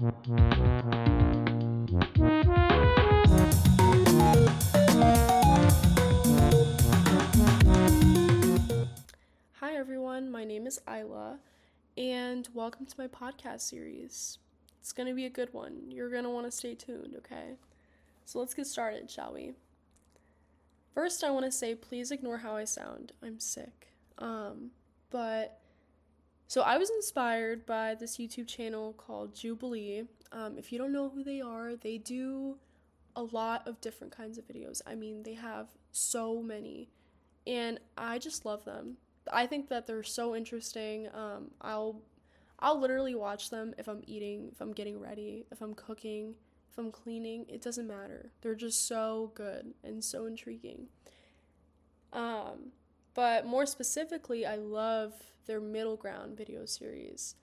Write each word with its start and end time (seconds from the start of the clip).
Hi, 0.00 0.10
everyone. 9.74 10.30
My 10.30 10.44
name 10.44 10.66
is 10.66 10.80
Isla, 10.88 11.38
and 11.98 12.48
welcome 12.54 12.86
to 12.86 12.94
my 12.96 13.06
podcast 13.06 13.60
series. 13.60 14.38
It's 14.80 14.92
going 14.92 15.08
to 15.08 15.14
be 15.14 15.26
a 15.26 15.30
good 15.30 15.52
one. 15.52 15.90
You're 15.90 16.10
going 16.10 16.24
to 16.24 16.30
want 16.30 16.46
to 16.46 16.50
stay 16.50 16.74
tuned, 16.74 17.14
okay? 17.18 17.56
So 18.24 18.38
let's 18.38 18.54
get 18.54 18.66
started, 18.66 19.10
shall 19.10 19.34
we? 19.34 19.52
First, 20.94 21.22
I 21.22 21.30
want 21.30 21.44
to 21.44 21.52
say 21.52 21.74
please 21.74 22.10
ignore 22.10 22.38
how 22.38 22.56
I 22.56 22.64
sound. 22.64 23.12
I'm 23.22 23.38
sick. 23.38 23.88
Um, 24.16 24.70
but 25.10 25.61
so 26.52 26.60
I 26.60 26.76
was 26.76 26.90
inspired 26.90 27.64
by 27.64 27.94
this 27.94 28.18
YouTube 28.18 28.46
channel 28.46 28.92
called 28.92 29.34
Jubilee. 29.34 30.04
Um, 30.32 30.58
if 30.58 30.70
you 30.70 30.76
don't 30.76 30.92
know 30.92 31.08
who 31.08 31.24
they 31.24 31.40
are, 31.40 31.76
they 31.76 31.96
do 31.96 32.58
a 33.16 33.22
lot 33.22 33.66
of 33.66 33.80
different 33.80 34.14
kinds 34.14 34.36
of 34.36 34.46
videos. 34.46 34.82
I 34.86 34.94
mean, 34.94 35.22
they 35.22 35.32
have 35.32 35.68
so 35.92 36.42
many, 36.42 36.90
and 37.46 37.80
I 37.96 38.18
just 38.18 38.44
love 38.44 38.66
them. 38.66 38.98
I 39.32 39.46
think 39.46 39.70
that 39.70 39.86
they're 39.86 40.02
so 40.02 40.36
interesting. 40.36 41.08
Um, 41.14 41.52
I'll 41.62 42.02
I'll 42.58 42.78
literally 42.78 43.14
watch 43.14 43.48
them 43.48 43.72
if 43.78 43.88
I'm 43.88 44.02
eating, 44.06 44.50
if 44.52 44.60
I'm 44.60 44.72
getting 44.72 45.00
ready, 45.00 45.46
if 45.50 45.62
I'm 45.62 45.72
cooking, 45.72 46.34
if 46.70 46.76
I'm 46.76 46.92
cleaning. 46.92 47.46
It 47.48 47.62
doesn't 47.62 47.88
matter. 47.88 48.28
They're 48.42 48.54
just 48.54 48.86
so 48.86 49.32
good 49.34 49.72
and 49.82 50.04
so 50.04 50.26
intriguing. 50.26 50.88
Um, 52.12 52.72
but 53.14 53.46
more 53.46 53.66
specifically, 53.66 54.46
I 54.46 54.56
love 54.56 55.12
their 55.46 55.60
middle 55.60 55.96
ground 55.96 56.36
video 56.36 56.64
series. 56.66 57.34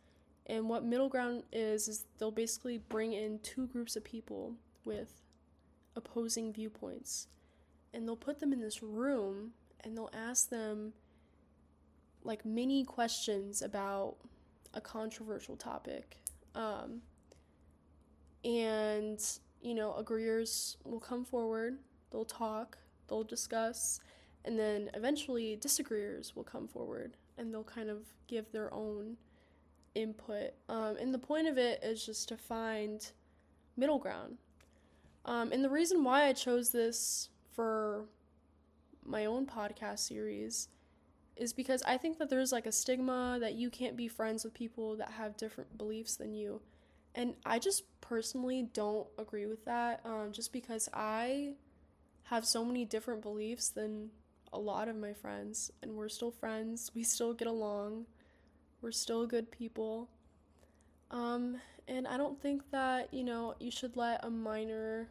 And 0.45 0.67
what 0.67 0.83
middle 0.83 1.09
ground 1.09 1.43
is 1.51 1.87
is 1.87 2.05
they'll 2.17 2.31
basically 2.31 2.79
bring 2.79 3.13
in 3.13 3.39
two 3.39 3.67
groups 3.67 3.95
of 3.95 4.03
people 4.03 4.55
with 4.83 5.21
opposing 5.95 6.51
viewpoints 6.51 7.27
and 7.93 8.07
they'll 8.07 8.15
put 8.15 8.39
them 8.39 8.53
in 8.53 8.59
this 8.59 8.81
room 8.81 9.51
and 9.83 9.95
they'll 9.95 10.11
ask 10.13 10.49
them 10.49 10.93
like 12.23 12.45
many 12.45 12.83
questions 12.83 13.61
about 13.61 14.15
a 14.73 14.81
controversial 14.81 15.55
topic. 15.55 16.17
Um, 16.55 17.01
and, 18.43 19.19
you 19.61 19.73
know, 19.73 19.95
agreeers 19.95 20.77
will 20.83 20.99
come 20.99 21.25
forward, 21.25 21.79
they'll 22.11 22.25
talk, 22.25 22.77
they'll 23.07 23.23
discuss, 23.23 23.99
and 24.45 24.57
then 24.57 24.89
eventually 24.93 25.55
disagreeers 25.55 26.35
will 26.35 26.43
come 26.43 26.67
forward 26.67 27.17
and 27.37 27.53
they'll 27.53 27.63
kind 27.63 27.89
of 27.89 27.99
give 28.27 28.51
their 28.51 28.73
own 28.73 29.17
input. 29.95 30.53
Um, 30.67 30.97
and 30.99 31.13
the 31.13 31.19
point 31.19 31.47
of 31.47 31.57
it 31.57 31.81
is 31.83 32.05
just 32.05 32.29
to 32.29 32.37
find 32.37 33.11
middle 33.75 33.99
ground. 33.99 34.37
Um, 35.25 35.51
and 35.51 35.63
the 35.63 35.69
reason 35.69 36.03
why 36.03 36.25
I 36.25 36.33
chose 36.33 36.71
this 36.71 37.29
for 37.51 38.05
my 39.05 39.25
own 39.25 39.45
podcast 39.45 39.99
series 39.99 40.69
is 41.35 41.53
because 41.53 41.81
I 41.83 41.97
think 41.97 42.17
that 42.19 42.29
there's 42.29 42.51
like 42.51 42.65
a 42.65 42.71
stigma 42.71 43.37
that 43.39 43.53
you 43.53 43.69
can't 43.69 43.95
be 43.95 44.07
friends 44.07 44.43
with 44.43 44.53
people 44.53 44.97
that 44.97 45.11
have 45.11 45.37
different 45.37 45.77
beliefs 45.77 46.15
than 46.15 46.33
you. 46.33 46.61
And 47.15 47.35
I 47.45 47.59
just 47.59 47.83
personally 48.01 48.69
don't 48.73 49.07
agree 49.17 49.45
with 49.45 49.65
that 49.65 50.01
um, 50.05 50.31
just 50.31 50.53
because 50.53 50.89
I 50.93 51.53
have 52.23 52.45
so 52.45 52.63
many 52.63 52.85
different 52.85 53.21
beliefs 53.21 53.69
than 53.69 54.11
a 54.51 54.59
lot 54.59 54.87
of 54.87 54.95
my 54.95 55.13
friends, 55.13 55.71
and 55.81 55.93
we're 55.93 56.09
still 56.09 56.31
friends. 56.31 56.91
We 56.93 57.03
still 57.03 57.33
get 57.33 57.47
along. 57.47 58.05
We're 58.81 58.91
still 58.91 59.27
good 59.27 59.51
people. 59.51 60.09
Um, 61.11 61.57
and 61.87 62.07
I 62.07 62.17
don't 62.17 62.41
think 62.41 62.69
that, 62.71 63.13
you 63.13 63.23
know, 63.23 63.55
you 63.59 63.71
should 63.71 63.95
let 63.95 64.23
a 64.23 64.29
minor 64.29 65.09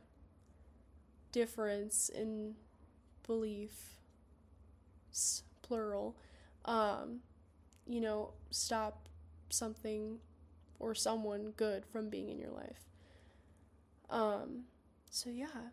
difference 1.32 2.08
in 2.08 2.54
belief 3.26 3.98
plural, 5.62 6.16
um, 6.64 7.20
you 7.86 8.00
know, 8.00 8.32
stop 8.50 9.08
something 9.50 10.18
or 10.78 10.94
someone 10.94 11.52
good 11.56 11.84
from 11.84 12.08
being 12.08 12.28
in 12.28 12.38
your 12.38 12.50
life. 12.50 12.88
Um, 14.10 14.64
so 15.10 15.30
yeah. 15.30 15.70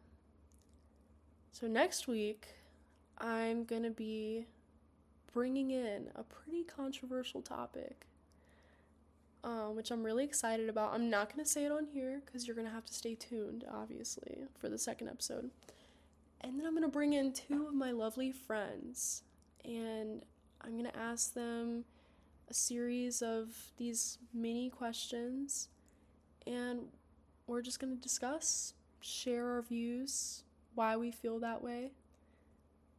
So 1.52 1.68
next 1.68 2.08
week, 2.08 2.47
I'm 3.20 3.64
gonna 3.64 3.92
be 3.92 4.46
bringing 5.34 5.72
in 5.72 6.09
a 6.16 6.24
pretty 6.24 6.64
controversial 6.64 7.42
topic, 7.42 8.06
um, 9.44 9.76
which 9.76 9.92
I'm 9.92 10.03
really 10.03 10.24
excited 10.24 10.70
about. 10.70 10.94
I'm 10.94 11.09
not 11.09 11.30
gonna 11.30 11.46
say 11.46 11.66
it 11.66 11.72
on 11.72 11.86
here 11.86 12.22
because 12.26 12.48
you're 12.48 12.56
gonna 12.56 12.70
have 12.70 12.86
to 12.86 12.94
stay 12.94 13.16
tuned, 13.16 13.66
obviously, 13.72 14.44
for 14.58 14.70
the 14.70 14.78
second 14.78 15.09
episode. 15.09 15.52
And 16.42 16.59
then 16.59 16.66
I'm 16.66 16.74
gonna 16.74 16.88
bring 16.88 17.14
in 17.14 17.34
two 17.34 17.68
of 17.68 17.74
my 17.74 17.92
lovely 17.92 18.31
friends 18.31 19.24
and 19.66 20.24
I'm 20.66 20.72
going 20.72 20.92
to 20.92 20.97
ask 20.97 21.34
them 21.34 21.86
a 22.50 22.53
series 22.53 23.22
of 23.22 23.50
these 23.78 24.18
mini 24.34 24.70
questions, 24.70 25.70
and 26.46 26.88
we're 27.47 27.62
just 27.62 27.80
going 27.80 27.96
to 27.96 28.02
discuss, 28.02 28.74
share 29.00 29.47
our 29.52 29.62
views, 29.62 30.44
why 30.74 30.96
we 30.97 31.12
feel 31.12 31.40
that 31.40 31.64
way, 31.64 31.92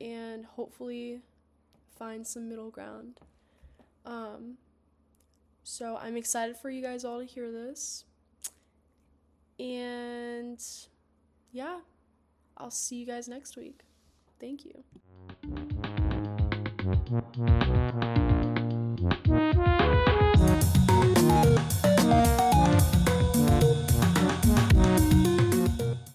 and 0.00 0.44
hopefully 0.44 1.20
find 1.98 2.26
some 2.26 2.48
middle 2.48 2.70
ground. 2.70 3.20
Um, 4.04 4.58
so 5.62 5.98
I'm 6.00 6.16
excited 6.16 6.56
for 6.56 6.70
you 6.70 6.82
guys 6.82 7.04
all 7.04 7.18
to 7.20 7.24
hear 7.24 7.50
this. 7.50 8.04
And 9.58 10.62
yeah, 11.52 11.78
I'll 12.56 12.70
see 12.70 12.96
you 12.96 13.06
guys 13.06 13.28
next 13.28 13.56
week. 13.56 13.80
Thank 14.38 14.64
you. 14.64 14.84